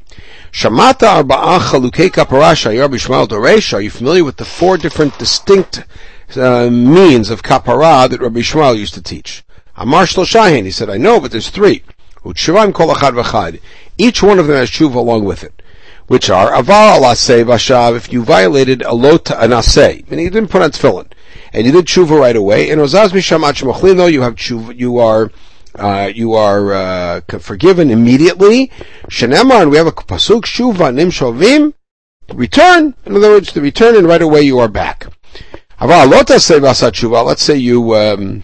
Shamata 0.52 1.24
arba'a 1.24 1.60
chalukei 1.60 2.10
kaparasha 2.10 2.78
Rabbi 2.78 2.96
Yishmael 2.96 3.28
Doresh, 3.28 3.74
are 3.74 3.82
you 3.82 3.90
familiar 3.90 4.24
with 4.24 4.38
the 4.38 4.46
four 4.46 4.78
different 4.78 5.18
distinct 5.20 5.86
uh, 6.38 6.70
means 6.70 7.30
of 7.30 7.44
kapara 7.44 8.10
that 8.10 8.22
Rabbi 8.22 8.40
Yishmael 8.40 8.78
used 8.78 8.94
to 8.96 9.02
teach. 9.02 9.44
Amar 9.76 10.06
Shahin, 10.06 10.66
he 10.66 10.72
said, 10.72 10.90
I 10.90 10.98
know, 10.98 11.20
but 11.20 11.32
there's 11.32 11.50
three. 11.50 11.84
Utshuvam 12.24 12.74
kol 12.74 12.94
achad 12.94 13.22
v'chad. 13.22 13.60
Each 13.98 14.22
one 14.22 14.38
of 14.40 14.48
them 14.48 14.56
has 14.56 14.70
tshuva 14.70 14.96
along 14.96 15.26
with 15.26 15.44
it. 15.44 15.62
Which 16.08 16.30
are, 16.30 16.54
avar 16.54 16.96
al 16.96 17.02
aseh 17.02 17.44
vashav, 17.44 17.96
if 17.96 18.12
you 18.12 18.24
violated 18.24 18.84
a 18.84 18.94
lot 18.94 19.32
an 19.32 19.52
aseh, 19.52 20.10
meaning 20.10 20.26
you 20.26 20.32
didn't 20.32 20.52
put 20.52 20.62
on 20.62 20.72
tefillin, 20.72 21.08
and 21.54 21.66
you 21.66 21.72
did 21.72 21.86
tshuva 21.86 22.20
right 22.20 22.36
away, 22.36 22.70
and 22.70 22.82
ozaz 22.82 23.10
mishamat 23.10 23.54
shemochlino, 23.54 24.12
you 24.12 24.22
have 24.22 24.36
tshuva, 24.36 24.78
you 24.78 25.00
are, 25.00 25.32
uh, 25.76 26.12
you 26.14 26.34
are, 26.34 26.74
uh, 26.74 27.22
forgiven 27.40 27.90
immediately. 27.90 28.72
Shenemar, 29.10 29.62
and 29.62 29.72
we 29.72 29.78
have 29.78 29.88
a 29.88 29.92
pasuk, 29.92 30.42
shuva 30.42 30.94
nim 30.94 31.12
shovim, 31.12 31.74
return. 32.34 32.94
In 33.06 33.16
other 33.16 33.30
words, 33.30 33.54
to 33.54 33.62
return 33.62 33.96
and 33.96 34.08
right 34.08 34.22
away 34.22 34.42
you 34.42 34.60
are 34.60 34.68
back. 34.68 35.08
Let's 35.84 37.42
say 37.42 37.58
you 37.58 37.96
um, 37.96 38.44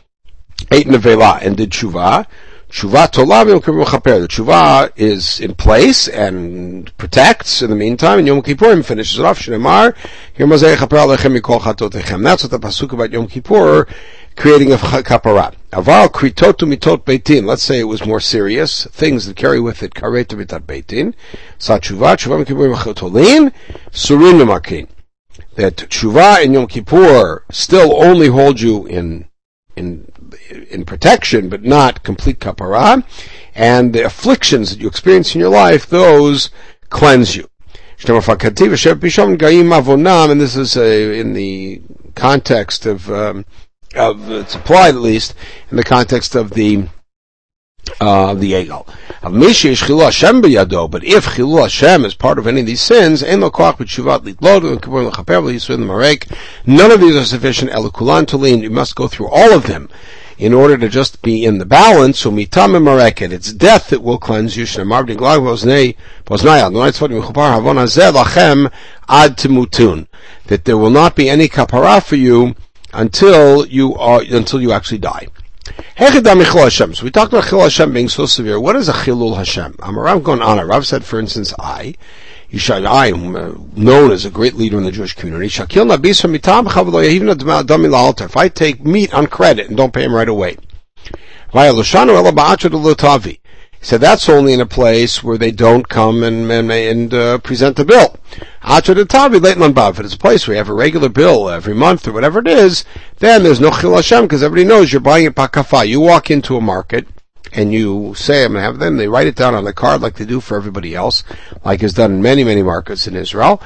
ate 0.71 0.87
nevela 0.87 1.39
and 1.39 1.55
did 1.55 1.69
tshuva. 1.69 2.25
Tshuva 2.71 3.11
tolav 3.11 3.47
yom 3.47 3.61
kippur 3.61 4.19
The 4.21 4.27
tshuva 4.27 4.91
is 4.95 5.39
in 5.39 5.53
place 5.53 6.07
and 6.07 6.97
protects 6.97 7.61
in 7.61 7.69
the 7.69 7.75
meantime, 7.75 8.17
and 8.17 8.27
Yom 8.27 8.41
Kippur 8.41 8.81
finishes 8.81 9.19
it 9.19 9.25
off. 9.25 9.39
Shnemar, 9.39 9.93
That's 12.23 12.43
what 12.43 12.51
the 12.51 12.59
pasuk 12.59 12.91
about 12.91 13.11
Yom 13.11 13.27
Kippur 13.27 13.87
creating 14.35 14.71
a 14.71 14.77
kapara. 14.77 15.53
Aval 15.71 16.07
kritotu 16.07 16.67
mitot 16.67 17.03
beitin. 17.05 17.45
Let's 17.45 17.61
say 17.61 17.79
it 17.79 17.83
was 17.83 18.03
more 18.03 18.19
serious, 18.19 18.85
things 18.87 19.27
that 19.27 19.35
carry 19.35 19.59
with 19.59 19.83
it 19.83 19.93
karetu 19.93 20.43
mitat 20.43 20.61
beitin. 20.61 21.13
Satshuva, 21.59 22.17
tshuva 22.17 22.43
mikipurim 22.43 22.75
chotolin, 22.75 23.53
surin 23.91 24.47
makin. 24.47 24.87
That 25.55 25.77
tshuva 25.77 26.43
and 26.43 26.53
Yom 26.53 26.67
Kippur 26.67 27.43
still 27.51 27.95
only 28.03 28.27
hold 28.27 28.61
you 28.61 28.85
in, 28.85 29.27
in, 29.75 30.11
in 30.69 30.85
protection, 30.85 31.49
but 31.49 31.63
not 31.63 32.03
complete 32.03 32.39
kapara. 32.39 33.03
And 33.55 33.93
the 33.93 34.05
afflictions 34.05 34.69
that 34.69 34.79
you 34.79 34.87
experience 34.87 35.33
in 35.33 35.41
your 35.41 35.49
life, 35.49 35.87
those 35.87 36.51
cleanse 36.89 37.35
you. 37.35 37.49
And 37.99 38.31
this 40.41 40.55
is 40.55 40.77
a, 40.77 41.19
in 41.19 41.33
the 41.33 41.81
context 42.13 42.85
of 42.85 43.09
um, 43.09 43.45
of 43.95 44.29
it's 44.29 44.55
applied 44.55 44.95
at 44.95 45.01
least 45.01 45.33
in 45.71 45.77
the 45.77 45.83
context 45.83 46.35
of 46.35 46.51
the 46.51 46.87
uh, 47.99 48.33
the 48.33 48.53
Egel. 48.53 48.87
Of 49.23 49.33
but 50.91 51.03
if 51.03 51.25
Chilul 51.25 51.61
Hashem 51.61 52.05
is 52.05 52.13
part 52.13 52.39
of 52.39 52.47
any 52.47 52.61
of 52.61 52.67
these 52.67 52.81
sins, 52.81 53.23
none 53.23 53.43
of 53.43 53.49
these 57.01 57.15
are 57.15 57.25
sufficient. 57.25 57.71
Elukulan 57.71 58.25
tulin, 58.25 58.61
you 58.61 58.69
must 58.69 58.95
go 58.95 59.07
through 59.07 59.27
all 59.29 59.51
of 59.53 59.65
them 59.67 59.89
in 60.37 60.53
order 60.53 60.77
to 60.77 60.87
just 60.87 61.21
be 61.21 61.43
in 61.43 61.57
the 61.57 61.65
balance. 61.65 62.19
So 62.19 62.31
it's 62.37 63.53
death 63.53 63.89
that 63.89 64.03
will 64.03 64.19
cleanse 64.19 64.55
you. 64.55 64.65
Ad. 69.09 69.37
That 70.47 70.65
there 70.65 70.77
will 70.77 70.89
not 70.89 71.15
be 71.15 71.29
any 71.29 71.47
kapara 71.49 72.03
for 72.03 72.15
you 72.15 72.55
until 72.93 73.65
you 73.65 73.95
are 73.95 74.21
until 74.21 74.61
you 74.61 74.71
actually 74.71 74.99
die. 74.99 75.27
So 76.93 77.03
we 77.03 77.11
talked 77.11 77.33
about 77.33 77.45
Chilul 77.45 77.63
Hashem 77.63 77.93
being 77.93 78.09
so 78.09 78.25
severe. 78.25 78.59
What 78.59 78.75
is 78.75 78.89
a 78.89 78.93
Chilul 78.93 79.35
Hashem? 79.35 79.75
Rav 79.79 80.23
going 80.23 80.41
on. 80.41 80.59
Rav 80.67 80.85
said, 80.85 81.03
for 81.03 81.19
instance, 81.19 81.53
I, 81.59 81.95
Yishai, 82.51 82.85
I 82.85 83.07
am 83.07 83.35
uh, 83.35 83.53
known 83.75 84.11
as 84.11 84.25
a 84.25 84.29
great 84.29 84.53
leader 84.53 84.77
in 84.77 84.83
the 84.83 84.91
Jewish 84.91 85.13
community. 85.13 85.47
If 85.47 85.59
I 88.37 88.47
take 88.49 88.85
meat 88.85 89.13
on 89.13 89.27
credit 89.27 89.67
and 89.67 89.77
don't 89.77 89.93
pay 89.93 90.03
him 90.03 90.13
right 90.13 90.29
away. 90.29 90.57
Said 93.87 94.01
that's 94.01 94.27
only 94.27 94.51
in 94.51 94.59
a 94.59 94.65
place 94.65 95.23
where 95.23 95.37
they 95.37 95.49
don't 95.49 95.87
come 95.87 96.21
and 96.21 96.51
and, 96.51 96.69
and 96.69 97.13
uh, 97.13 97.37
present 97.37 97.79
a 97.79 97.85
bill. 97.85 98.19
If 98.61 98.89
it's 98.89 100.13
a 100.13 100.17
place 100.17 100.45
where 100.45 100.55
you 100.55 100.57
have 100.57 100.67
a 100.67 100.73
regular 100.73 101.07
bill 101.07 101.49
every 101.49 101.73
month 101.73 102.05
or 102.05 102.11
whatever 102.11 102.39
it 102.39 102.47
is, 102.47 102.83
then 103.19 103.43
there's 103.43 103.61
no 103.61 103.71
chil 103.71 103.95
Hashem 103.95 104.25
because 104.25 104.43
everybody 104.43 104.67
knows 104.67 104.91
you're 104.91 104.99
buying 104.99 105.25
a 105.25 105.31
pakafa. 105.31 105.87
You 105.87 106.01
walk 106.01 106.29
into 106.29 106.57
a 106.57 106.61
market 106.61 107.07
and 107.53 107.71
you 107.71 108.13
say 108.13 108.43
I'm 108.43 108.51
going 108.51 108.59
to 108.59 108.65
have 108.65 108.79
them. 108.79 108.97
They 108.97 109.07
write 109.07 109.27
it 109.27 109.37
down 109.37 109.55
on 109.55 109.63
the 109.63 109.71
card 109.71 110.01
like 110.01 110.15
they 110.15 110.25
do 110.25 110.41
for 110.41 110.57
everybody 110.57 110.93
else, 110.93 111.23
like 111.63 111.81
is 111.81 111.93
done 111.93 112.11
in 112.11 112.21
many 112.21 112.43
many 112.43 112.63
markets 112.63 113.07
in 113.07 113.15
Israel. 113.15 113.61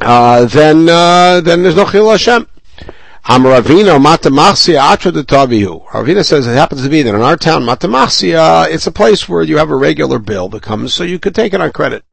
Uh, 0.00 0.46
then 0.46 0.88
uh, 0.88 1.42
then 1.42 1.62
there's 1.62 1.76
no 1.76 1.90
chil 1.90 2.10
Hashem. 2.10 2.46
Amravino 3.26 3.98
Matamachsia 3.98 4.78
Atra 4.78 5.10
Tavihu. 5.10 5.86
Ravina 5.86 6.22
says 6.22 6.46
it 6.46 6.52
happens 6.52 6.82
to 6.82 6.90
be 6.90 7.00
that 7.00 7.14
in 7.14 7.22
our 7.22 7.38
town, 7.38 7.62
Matamachsia, 7.62 8.68
it's 8.70 8.86
a 8.86 8.92
place 8.92 9.26
where 9.26 9.42
you 9.42 9.56
have 9.56 9.70
a 9.70 9.76
regular 9.76 10.18
bill 10.18 10.50
that 10.50 10.62
comes, 10.62 10.92
so 10.92 11.04
you 11.04 11.18
could 11.18 11.34
take 11.34 11.54
it 11.54 11.60
on 11.62 11.72
credit. 11.72 12.04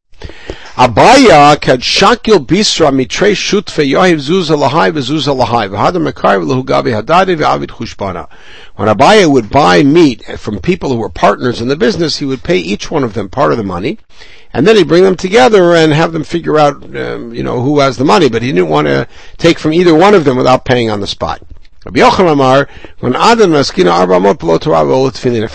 Abaya 0.75 1.60
kad 1.60 1.82
shakil 1.82 2.46
bisra 2.46 2.96
mitre 2.96 3.32
shutfe 3.32 3.86
yohiv 3.86 4.20
zuza 4.20 4.58
lahai 4.58 4.89
v'zuza 4.94 5.36
lahai 5.36 5.68
v'hadam 5.68 6.10
mekar 6.10 6.39
v'lehugabi 6.39 7.03
hadadi 7.03 7.36
v'avid 7.36 7.68
chushbana. 7.68 8.30
When 8.77 8.88
Abaya 8.88 9.30
would 9.30 9.50
buy 9.50 9.84
meat 9.84 10.24
from 10.39 10.60
people 10.60 10.91
who 10.91 10.98
were 10.98 11.10
partners 11.10 11.60
in 11.60 11.68
the 11.68 11.75
business, 11.75 12.20
he 12.20 12.25
would 12.25 12.41
pay 12.41 12.58
each 12.58 12.89
one 12.89 13.03
of 13.03 13.15
them 13.15 13.27
part 13.27 13.51
of 13.51 13.58
the 13.58 13.65
money, 13.65 14.00
and 14.53 14.67
then 14.67 14.75
he'd 14.75 14.88
bring 14.88 15.03
them 15.03 15.15
together 15.15 15.75
and 15.75 15.93
have 15.93 16.12
them 16.12 16.24
figure 16.24 16.58
out, 16.58 16.84
um, 16.96 17.34
you 17.34 17.43
know, 17.43 17.62
who 17.62 17.79
has 17.79 17.98
the 17.98 18.05
money. 18.05 18.29
But 18.29 18.41
he 18.41 18.51
didn't 18.51 18.70
want 18.70 18.88
to 18.88 19.08
take 19.38 19.60
from 19.60 19.74
either 19.74 19.96
one 19.96 20.13
of 20.13 20.25
them 20.25 20.38
without 20.38 20.65
paying 20.65 20.89
on 20.89 21.00
the 21.00 21.08
spot. 21.08 21.41
If 21.86 21.98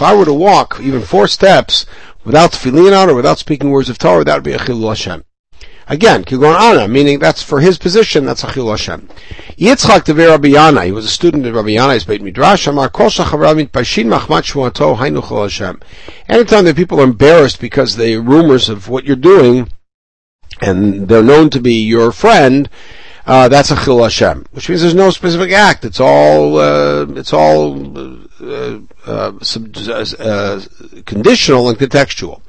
I 0.02 0.14
were 0.14 0.24
to 0.24 0.34
walk 0.34 0.80
even 0.82 1.02
four 1.02 1.28
steps 1.28 1.86
without 2.24 2.50
tefillin 2.52 3.00
on 3.00 3.08
or 3.08 3.14
without 3.14 3.38
speaking 3.38 3.70
words 3.70 3.88
of 3.88 3.98
Torah, 3.98 4.24
that 4.24 4.34
would 4.34 4.42
be 4.42 4.52
a 4.52 4.58
chilul 4.58 4.88
Hashem. 4.88 5.24
Again, 5.88 6.24
Kigon 6.24 6.58
Ana, 6.58 6.88
meaning 6.88 7.20
that's 7.20 7.42
for 7.42 7.60
his 7.60 7.78
position, 7.78 8.24
that's 8.24 8.42
a 8.42 8.48
chilul 8.48 8.70
Hashem. 8.70 9.08
Yitzchak 9.56 10.02
Tever 10.02 10.26
Rabbi 10.26 10.48
Yana, 10.48 10.84
he 10.84 10.90
was 10.90 11.04
a 11.04 11.08
student 11.08 11.46
of 11.46 11.54
Rabbi 11.54 11.70
Yana's 11.70 12.04
Beit 12.04 12.22
Midrash, 12.22 12.66
Amar 12.66 12.88
Pashin. 12.90 14.12
Anytime 16.28 16.64
that 16.64 16.76
people 16.76 17.00
are 17.00 17.04
embarrassed 17.04 17.60
because 17.60 17.94
the 17.94 18.16
rumors 18.16 18.68
of 18.68 18.88
what 18.88 19.04
you're 19.04 19.14
doing, 19.14 19.70
and 20.60 21.06
they're 21.06 21.22
known 21.22 21.50
to 21.50 21.60
be 21.60 21.74
your 21.74 22.10
friend, 22.10 22.68
uh, 23.26 23.48
that's 23.48 23.70
a 23.70 23.76
chil 23.76 24.02
Hashem, 24.02 24.46
which 24.52 24.68
means 24.68 24.82
there's 24.82 24.94
no 24.94 25.10
specific 25.10 25.52
act. 25.52 25.84
It's 25.84 26.00
all 26.00 26.58
uh, 26.58 27.06
it's 27.10 27.32
all 27.32 27.98
uh, 27.98 28.16
uh 28.40 28.80
uh, 29.06 29.32
uh, 30.18 30.60
conditional 31.04 31.68
and 31.68 31.78
contextual. 31.78 32.40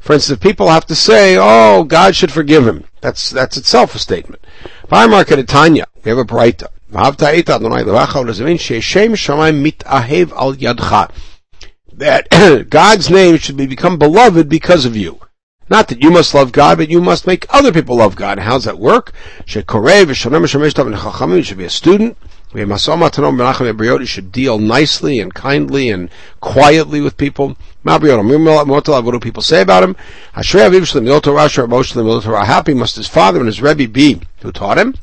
For 0.00 0.14
instance, 0.14 0.38
people 0.38 0.68
have 0.68 0.86
to 0.86 0.94
say, 0.94 1.36
"Oh, 1.38 1.84
God 1.84 2.16
should 2.16 2.32
forgive 2.32 2.66
him." 2.66 2.84
That's 3.02 3.28
that's 3.28 3.56
itself 3.58 3.94
a 3.94 3.98
statement. 3.98 4.42
We 6.04 6.10
have 6.10 6.18
a 6.18 6.24
brayta. 6.24 6.68
That 11.92 12.28
God's 12.70 13.10
name 13.10 13.36
should 13.36 13.56
be 13.56 13.66
become 13.66 13.98
beloved 13.98 14.48
because 14.48 14.86
of 14.86 14.96
you. 14.96 15.20
Not 15.68 15.88
that 15.88 16.00
you 16.00 16.10
must 16.10 16.32
love 16.34 16.52
God, 16.52 16.78
but 16.78 16.88
you 16.88 17.00
must 17.00 17.26
make 17.26 17.44
other 17.50 17.72
people 17.72 17.96
love 17.96 18.14
God. 18.14 18.38
How's 18.38 18.64
that 18.64 18.78
work? 18.78 19.12
You 21.36 21.42
should 21.42 21.58
be 21.58 21.64
a 21.64 21.70
student. 21.70 22.16
You 22.56 24.06
should 24.06 24.32
deal 24.32 24.58
nicely 24.58 25.20
and 25.20 25.34
kindly 25.34 25.90
and 25.90 26.08
quietly 26.40 27.02
with 27.02 27.18
people. 27.18 27.56
What 27.82 28.00
do 28.00 29.20
people 29.20 29.42
say 29.42 29.60
about 29.60 29.82
him? 29.82 29.94
Happy 30.32 30.80
must 32.74 32.96
his 32.96 33.08
father 33.08 33.38
and 33.38 33.46
his 33.46 33.60
Rebbe 33.60 33.88
be 33.88 34.22
who 34.40 34.52
taught 34.52 34.78
him. 34.78 34.94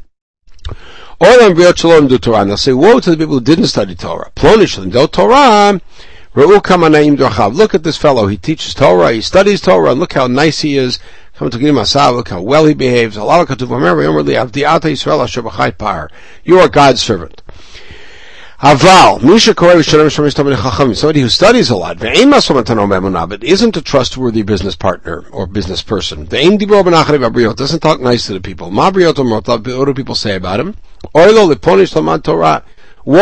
And 1.22 1.56
they'll 1.56 2.58
say, 2.58 2.74
woe 2.74 3.00
to 3.00 3.12
the 3.12 3.18
people 3.18 3.36
who 3.36 3.42
didn't 3.42 3.68
study 3.68 3.94
Torah. 3.94 4.32
Plonish 4.36 5.12
Torah. 5.12 5.80
Look 6.36 7.76
at 7.76 7.84
this 7.84 7.98
fellow. 7.98 8.26
He 8.26 8.38
teaches 8.38 8.74
Torah, 8.74 9.12
he 9.12 9.22
studies 9.22 9.62
Torah, 9.62 9.92
and 9.92 10.00
look 10.00 10.14
how 10.14 10.26
nice 10.26 10.62
he 10.62 10.76
is. 10.76 10.98
Look 11.40 12.30
how 12.30 12.42
well 12.42 12.66
he 12.66 12.76
behaves. 12.76 13.16
You 13.16 13.24
are 16.60 16.70
God's 16.70 17.02
servant. 17.02 17.42
Aval, 18.62 19.20
somebody 20.96 21.22
who 21.22 21.30
studies 21.30 21.70
a 21.70 21.76
lot, 21.76 22.00
but 22.00 23.44
isn't 23.44 23.76
a 23.76 23.82
trustworthy 23.82 24.44
business 24.44 24.76
partner 24.76 25.26
or 25.32 25.48
business 25.48 25.82
person. 25.82 26.26
Doesn't 26.26 27.82
talk 27.82 28.00
nice 28.00 28.28
to 28.28 28.34
the 28.34 28.40
people. 28.40 28.70
What 28.72 28.94
do 28.94 29.94
people 29.94 30.16
say 30.16 30.36
about 30.36 30.60
him? 30.60 30.76
Woe 31.14 31.56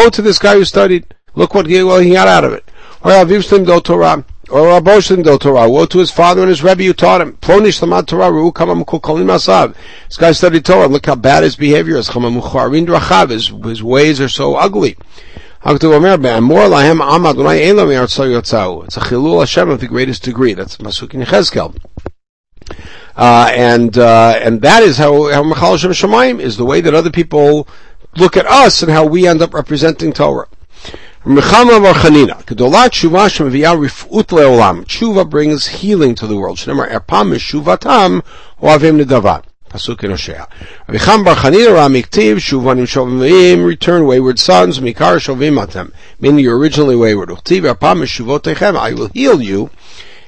to 0.10 0.22
this 0.22 0.38
guy 0.38 0.56
who 0.56 0.66
studied. 0.66 1.16
Look 1.34 1.56
what 1.56 1.66
he, 1.66 1.80
got 1.80 2.28
out 2.28 2.44
of 2.44 2.52
it. 2.54 2.70
Torah. 3.84 4.26
Or 4.52 4.68
Rabbo 4.68 4.98
Shlim 4.98 5.24
Do 5.24 5.38
Torah. 5.38 5.70
Woe 5.70 5.86
to 5.86 6.00
his 6.00 6.12
father 6.12 6.42
and 6.42 6.50
his 6.50 6.62
Rebbe 6.62 6.84
who 6.84 6.94
taught 6.94 7.22
him. 7.22 7.38
Plonish 7.38 7.82
Lamad 7.82 8.06
Torah. 8.06 8.32
Ru 8.32 8.52
Kamam 8.52 8.84
Kolim 8.84 9.28
Asav. 9.28 9.76
This 10.08 10.18
guy 10.18 10.34
studied 10.34 10.66
Torah. 10.66 10.88
Look 10.88 11.06
how 11.06 11.16
bad 11.16 11.44
his 11.44 11.56
behavior 11.56 11.96
is. 11.96 12.10
Mucharin 12.10 12.86
Drachav. 12.86 13.30
His, 13.30 13.48
his 13.48 13.82
ways 13.82 14.20
are 14.20 14.28
so 14.28 14.56
ugly. 14.56 14.98
It's 15.64 15.84
a 15.84 15.88
chilul 19.00 19.40
Hashem 19.40 19.70
of 19.70 19.80
the 19.80 19.88
greatest 19.88 20.24
degree. 20.24 20.54
That's 20.54 20.78
Masuk 20.78 21.14
in 21.14 21.22
Cheskel. 21.22 21.78
Uh, 23.16 23.52
and 23.54 23.98
uh, 23.98 24.40
and 24.42 24.62
that 24.62 24.82
is 24.84 24.98
how 24.98 25.32
how 25.32 25.44
Machal 25.44 25.78
Hashem 25.78 25.92
Shemaim 25.92 26.40
is 26.40 26.58
the 26.58 26.66
way 26.66 26.82
that 26.82 26.96
other 26.96 27.12
people 27.12 27.68
look 28.18 28.36
at 28.36 28.48
us 28.48 28.82
and 28.82 28.92
how 28.92 29.06
we 29.06 29.28
end 29.28 29.42
up 29.42 29.54
representing 29.54 30.12
Torah. 30.14 30.48
Mechama 31.24 31.80
Bar 31.80 31.94
Chanina. 31.94 32.44
Gedolat 32.46 32.90
Tshuva 32.90 33.30
Shemaviyah 33.30 33.78
Rifut 33.78 34.26
Leolam. 34.30 34.86
Tshuva 34.86 35.30
brings 35.30 35.68
healing 35.68 36.16
to 36.16 36.26
the 36.26 36.36
world. 36.36 36.58
Shnemar 36.58 36.90
Erpam 36.90 37.30
Mishuvatam 37.36 38.24
Oavim 38.60 39.00
Nedavat. 39.00 39.44
Pasuk 39.70 40.04
in 40.04 40.10
Hosea. 40.10 40.48
Avicham 40.88 41.24
Bar 41.24 41.36
Chanina 41.36 41.76
Ramiktiv 41.76 42.38
Shuvanim 42.38 42.88
Shovim 42.88 43.64
Return 43.64 44.08
wayward 44.08 44.40
sons 44.40 44.80
Mikar 44.80 45.18
Shovim 45.18 45.64
Atem. 45.64 45.94
Meaning 46.20 46.40
you're 46.40 46.58
originally 46.58 46.96
wayward. 46.96 47.30
Uchtiv 47.30 47.72
Erpam 47.72 48.02
Mishuvotechem. 48.02 48.76
I 48.76 48.94
will 48.94 49.10
heal 49.10 49.44
you. 49.44 49.70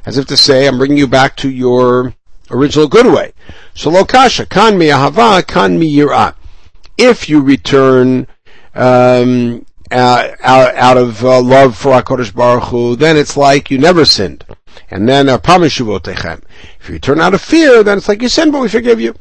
As 0.06 0.20
if 0.20 0.28
to 0.28 0.38
say, 0.38 0.68
I'm 0.68 0.78
bringing 0.78 1.00
you 1.00 1.08
back 1.08 1.36
to 1.38 1.50
your 1.50 2.14
original 2.52 2.88
good 2.88 3.08
way. 3.08 3.34
So 3.74 3.90
lokasha, 3.90 4.48
kan 4.48 4.78
mi 4.78 4.90
ahava, 4.90 5.48
kan 5.48 5.80
mi 5.80 5.92
yira. 5.92 6.36
If 7.00 7.30
you 7.30 7.42
return, 7.42 8.28
um, 8.76 9.66
out, 9.93 10.39
out, 10.43 10.97
of 10.97 11.25
uh, 11.25 11.41
love 11.41 11.77
for 11.77 11.93
HaKadosh 11.93 12.35
Baruch 12.35 12.65
Hu, 12.65 12.97
then 12.97 13.17
it's 13.17 13.37
like 13.37 13.71
you 13.71 13.79
never 13.79 14.05
sinned. 14.05 14.45
And 14.91 15.09
then, 15.09 15.29
uh, 15.29 15.39
if 15.47 16.89
you 16.89 16.99
turn 16.99 17.21
out 17.21 17.35
of 17.35 17.41
fear, 17.41 17.83
then 17.83 17.99
it's 17.99 18.09
like 18.09 18.23
you 18.23 18.29
sinned, 18.29 18.53
but 18.53 18.61
we 18.61 18.69
forgive 18.69 19.01
you. 19.01 19.15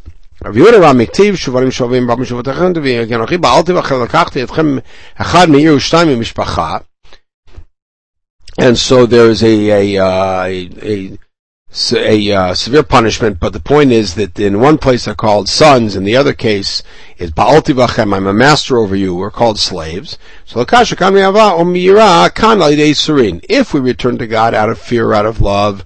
רב 0.46 0.58
יהודה 0.58 0.80
והמקטיב, 0.80 1.36
שוברים 1.36 1.72
שווים 1.72 2.12
רב 2.12 2.20
משובותיכם, 2.20 2.72
ואנוכי 2.84 3.38
בעלתי 3.38 3.74
בכם 3.74 4.04
לקחתי 4.04 4.44
אתכם 4.44 4.78
אחד 5.16 5.50
מעיר 5.50 5.76
ושתיים 5.76 6.10
ממשפחה. 6.10 6.78
And 8.60 8.78
so 8.78 9.06
there's 9.06 9.44
a, 9.44 9.70
a, 9.70 9.98
uh, 9.98 10.44
a, 10.46 10.70
a 10.82 11.18
a 11.95 12.33
uh, 12.33 12.55
severe 12.55 12.83
punishment, 12.83 13.41
but 13.41 13.55
the 13.55 13.61
point 13.61 13.93
is 13.93 14.15
that 14.17 14.39
in 14.39 14.61
one 14.61 14.77
place 14.77 15.07
they're 15.07 15.15
called 15.15 15.49
sons, 15.49 15.97
in 15.97 16.05
the 16.05 16.17
other 16.17 16.35
case 16.35 16.83
is 17.17 17.31
Ba'alti 17.31 17.75
Vachem, 17.75 18.15
I'm 18.15 18.27
a 18.27 18.35
master 18.35 18.77
over 18.77 18.95
you, 18.95 19.15
we're 19.15 19.31
called 19.31 19.59
slaves. 19.59 20.19
So 20.45 20.61
If 23.49 23.75
we 23.75 23.81
return 23.81 24.19
to 24.19 24.27
God 24.27 24.55
out 24.55 24.69
of 24.69 24.79
fear, 24.79 25.15
out 25.15 25.25
of 25.25 25.41
love, 25.41 25.85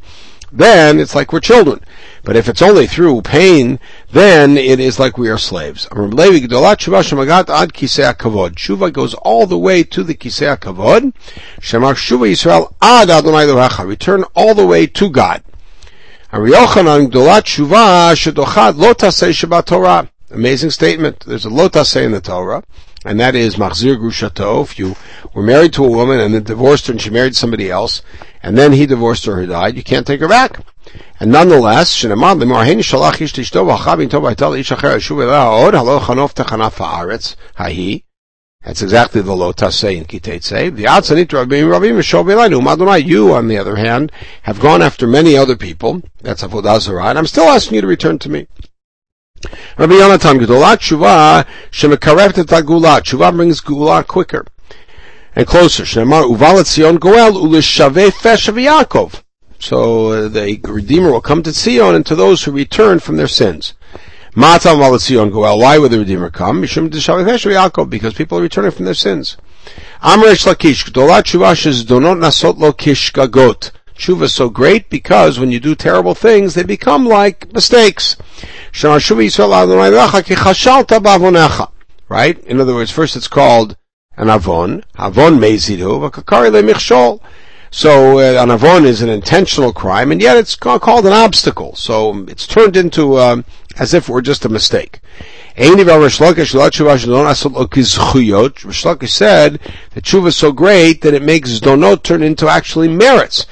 then 0.53 0.99
it's 0.99 1.15
like 1.15 1.33
we're 1.33 1.39
children. 1.39 1.81
But 2.25 2.35
if 2.35 2.49
it's 2.49 2.63
only 2.63 2.89
through 2.89 3.23
pain, 3.23 3.79
then 4.11 4.57
it 4.57 4.81
is 4.81 4.99
like 4.99 5.17
we 5.17 5.29
are 5.29 5.39
slaves. 5.39 5.87
Tshuva 5.87 6.13
goes 8.93 9.15
all 9.15 9.47
the 9.47 9.59
way 9.59 9.85
to 9.85 10.03
the 10.03 10.15
Kisei 10.15 10.57
Kavod. 10.57 11.15
Shamach 11.61 11.95
Shuva 11.95 12.29
Israel 12.29 12.75
Ad 12.83 13.09
Aduna 13.09 13.87
return 13.87 14.25
all 14.35 14.55
the 14.55 14.67
way 14.67 14.89
to 14.89 15.09
God. 15.09 15.45
Amazing 20.31 20.71
statement. 20.71 21.25
There's 21.25 21.47
a 21.47 21.51
lotase 21.51 22.05
in 22.05 22.11
the 22.11 22.21
Torah, 22.21 22.65
and 23.05 23.21
that 23.21 23.37
is 23.37 23.55
machzir 23.55 23.97
grushato. 23.97 24.65
If 24.65 24.77
you 24.77 24.97
were 25.35 25.43
married 25.43 25.73
to 25.75 25.85
a 25.85 25.89
woman 25.89 26.19
and 26.19 26.35
then 26.35 26.43
divorced 26.43 26.89
her 26.89 26.93
and 26.93 27.01
she 27.01 27.11
married 27.11 27.37
somebody 27.37 27.71
else, 27.71 28.03
and 28.43 28.59
then 28.59 28.73
he 28.73 28.87
divorced 28.87 29.25
her 29.27 29.41
or 29.41 29.47
died, 29.47 29.77
you 29.77 29.85
can't 29.85 30.05
take 30.05 30.21
her 30.21 30.27
back. 30.29 30.61
And 31.21 31.31
nonetheless, 31.31 31.97
Shinamad 31.97 32.43
limorhen 32.43 32.79
shalach 32.83 33.21
ish 33.21 33.33
that's 38.67 38.83
exactly 38.83 39.23
the 39.23 39.31
Lotase 39.31 39.97
in 39.97 40.07
Kitetse. 40.07 40.75
The 40.75 40.85
Atzanit 40.85 41.29
Rabim 41.29 41.71
Rabim 41.71 41.99
Shobelanu 42.01 42.61
Madonai. 42.61 42.99
You, 42.99 43.33
on 43.33 43.47
the 43.47 43.57
other 43.59 43.77
hand, 43.77 44.11
have 44.43 44.59
gone 44.59 44.83
after 44.83 45.07
many 45.07 45.37
other 45.37 45.55
people. 45.55 46.03
That's 46.21 46.43
Avodah 46.43 46.81
Zarah, 46.81 47.05
and 47.05 47.17
I'm 47.17 47.29
still 47.29 47.45
asking 47.45 47.77
you 47.77 47.83
to 47.83 47.87
return 47.87 48.19
to 48.19 48.29
me. 48.29 48.49
Rabbi 49.79 49.95
Yonatan 49.95 50.45
Gedolat 50.45 50.79
Tshuva 50.79 51.47
Shemekarevet 51.71 52.45
Tagula. 52.45 53.01
Tshuva 53.03 53.37
brings 53.37 53.61
Gula 53.61 54.03
quicker 54.03 54.45
and 55.37 55.47
closer. 55.47 55.85
Shemar 55.85 56.25
Uvalat 56.25 56.99
Goel 56.99 57.35
Ulishave 57.35 58.11
Fesh 58.11 58.53
Yaakov. 58.53 59.23
So 59.61 60.09
uh, 60.09 60.29
the 60.29 60.61
Redeemer 60.65 61.13
will 61.13 61.21
come 61.21 61.45
to 61.45 61.53
Zion 61.53 61.95
and 61.95 62.05
to 62.05 62.17
those 62.17 62.43
who 62.43 62.51
return 62.51 62.99
from 62.99 63.17
their 63.17 63.29
sins. 63.29 63.75
Why 64.37 65.79
would 65.79 65.91
the 65.91 65.99
Redeemer 65.99 66.29
come? 66.29 66.61
Because 66.61 68.15
people 68.15 68.39
are 68.39 68.43
returning 68.43 68.71
from 68.71 68.85
their 68.85 68.93
sins. 68.93 69.39
Amresh 70.03 70.47
Lakish, 70.47 70.91
Gdolat 70.91 71.23
Shuvashes 71.23 71.85
Donot 71.85 72.19
Nasot 72.19 72.59
Lo 72.59 72.71
Kishkagot. 72.75 73.71
Shuva 73.97 74.25
is 74.25 74.35
so 74.35 74.51
great 74.51 74.91
because 74.91 75.41
when 75.41 75.51
you 75.51 75.59
do 75.59 75.75
terrible 75.75 76.15
things, 76.15 76.53
they 76.53 76.65
become 76.65 77.07
like 77.07 77.51
mistakes. 77.55 78.17
Right? 82.09 82.45
In 82.45 82.61
other 82.61 82.75
words, 82.75 82.91
first 82.91 83.17
it's 83.17 83.29
called 83.29 83.77
an 84.19 84.29
avon, 84.29 84.85
avon 84.99 85.39
mezidu, 85.39 85.99
le 85.99 87.21
So 87.71 88.19
uh, 88.19 88.43
an 88.43 88.51
avon 88.51 88.85
is 88.85 89.01
an 89.01 89.09
intentional 89.09 89.73
crime, 89.73 90.13
and 90.13 90.21
yet 90.21 90.37
it's 90.37 90.57
called 90.57 91.07
an 91.07 91.15
obstacle. 91.15 91.75
So 91.75 92.27
it's 92.29 92.47
turned 92.47 92.77
into 92.77 93.19
um, 93.19 93.47
as 93.79 93.95
if 93.95 94.09
it 94.09 94.13
were 94.13 94.23
just 94.23 94.45
a 94.45 94.49
mistake. 94.49 95.01
Rish 95.57 96.19
Lakish 96.19 96.51
said 99.09 99.61
that 99.95 100.05
tshuva 100.05 100.27
is 100.29 100.37
so 100.37 100.53
great 100.53 101.01
that 101.03 101.15
it 101.15 101.23
makes 101.23 101.61
donot 101.61 102.03
turn 102.03 102.23
into 102.23 102.49
actually 102.49 102.89
merits. 102.89 103.47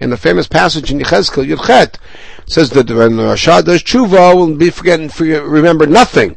In 0.00 0.10
the 0.10 0.16
famous 0.16 0.48
passage 0.48 0.90
in 0.90 0.98
Yechezkel 0.98 1.46
Yudchet, 1.46 1.94
says 2.46 2.70
that 2.70 2.90
when 2.90 3.12
Rasha 3.12 3.64
does 3.64 3.82
tshuva, 3.82 4.34
will 4.34 4.56
be 4.56 4.70
forgetting, 4.70 5.10
remember 5.18 5.86
nothing 5.86 6.36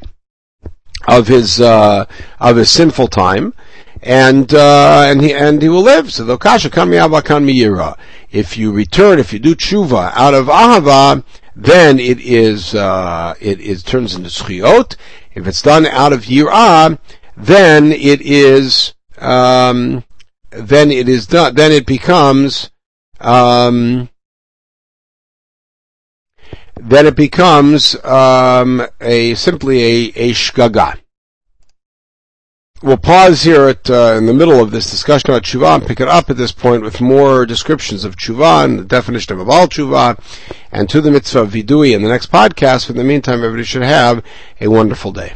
of 1.07 1.27
his 1.27 1.59
uh, 1.61 2.05
of 2.39 2.57
his 2.57 2.69
sinful 2.69 3.07
time, 3.07 3.53
and 4.03 4.53
uh, 4.53 5.03
and 5.05 5.21
he 5.21 5.33
and 5.33 5.61
he 5.61 5.69
will 5.69 5.81
live. 5.81 6.11
So 6.11 6.23
the 6.23 6.37
kasha 6.37 6.69
kan 6.69 6.89
miyira. 6.89 7.97
If 8.31 8.57
you 8.57 8.71
return, 8.71 9.19
if 9.19 9.31
you 9.31 9.39
do 9.39 9.55
tshuva 9.55 10.11
out 10.13 10.33
of 10.33 10.47
ahava, 10.47 11.23
then 11.55 11.99
it 11.99 12.19
is 12.19 12.75
uh, 12.75 13.33
it 13.39 13.59
is 13.59 13.83
turns 13.83 14.15
into 14.15 14.29
zchiot. 14.29 14.95
If 15.33 15.47
it's 15.47 15.61
done 15.61 15.85
out 15.85 16.13
of 16.13 16.25
yirah, 16.25 16.99
then 17.35 17.91
it 17.91 18.21
is 18.21 18.93
um, 19.17 20.03
then 20.51 20.91
it 20.91 21.07
is 21.07 21.27
done. 21.27 21.55
Then 21.55 21.71
it 21.71 21.85
becomes 21.85 22.69
um, 23.19 24.09
then 26.75 27.07
it 27.07 27.15
becomes 27.15 27.95
um, 28.03 28.85
a 29.01 29.35
simply 29.35 29.83
a 29.83 30.11
a 30.15 30.31
shgaga. 30.31 30.99
We'll 32.83 32.97
pause 32.97 33.41
here 33.41 33.67
at 33.69 33.89
uh, 33.89 34.13
in 34.19 34.27
the 34.27 34.35
middle 34.35 34.61
of 34.61 34.69
this 34.69 34.91
discussion 34.91 35.31
about 35.31 35.41
tshuva 35.41 35.77
and 35.77 35.87
pick 35.87 35.99
it 35.99 36.07
up 36.07 36.29
at 36.29 36.37
this 36.37 36.51
point 36.51 36.83
with 36.83 37.01
more 37.01 37.43
descriptions 37.43 38.03
of 38.03 38.15
tshuva 38.15 38.65
and 38.65 38.77
the 38.77 38.83
definition 38.83 39.39
of 39.39 39.47
abal 39.47 39.67
tshuva 39.67 40.19
and 40.71 40.87
to 40.87 41.01
the 41.01 41.09
mitzvah 41.09 41.41
of 41.41 41.51
vidui 41.53 41.95
in 41.95 42.03
the 42.03 42.07
next 42.07 42.31
podcast. 42.31 42.91
In 42.91 42.95
the 42.95 43.03
meantime, 43.03 43.43
everybody 43.43 43.63
should 43.63 43.81
have 43.81 44.23
a 44.61 44.67
wonderful 44.67 45.11
day. 45.11 45.33